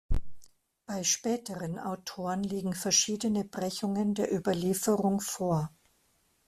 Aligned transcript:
Bei 0.87 1.03
späteren 1.03 1.77
Autoren 1.77 2.41
liegen 2.41 2.73
verschiedene 2.73 3.45
Brechungen 3.45 4.15
der 4.15 4.31
Überlieferung 4.33 5.19
vor. 5.21 5.69